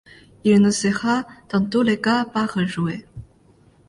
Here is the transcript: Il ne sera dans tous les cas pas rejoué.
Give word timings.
Il 0.45 0.59
ne 0.63 0.71
sera 0.71 1.27
dans 1.51 1.63
tous 1.63 1.83
les 1.83 2.01
cas 2.01 2.25
pas 2.25 2.47
rejoué. 2.47 3.05